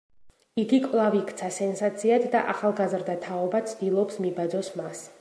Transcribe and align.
იგი 0.61 0.79
კვლავ 0.85 1.17
იქცა 1.19 1.51
სენსაციად 1.59 2.27
და 2.37 2.43
ახალგაზრდა 2.57 3.19
თაობა 3.29 3.65
ცდილობს 3.75 4.23
მიბაძოს 4.27 4.77
მას. 4.83 5.07